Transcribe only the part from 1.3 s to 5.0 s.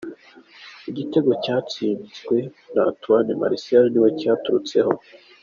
cyatsinzwe na Anthony Martial niwe cyaturutseho.